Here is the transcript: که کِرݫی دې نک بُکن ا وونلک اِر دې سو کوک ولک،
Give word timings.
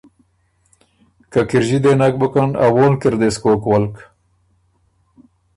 که 1.31 1.41
کِرݫی 1.49 1.77
دې 1.83 1.93
نک 1.99 2.13
بُکن 2.21 2.49
ا 2.65 2.67
وونلک 2.75 3.01
اِر 3.07 3.13
دې 3.19 3.29
سو 3.33 3.39
کوک 3.43 3.63
ولک، 3.69 3.95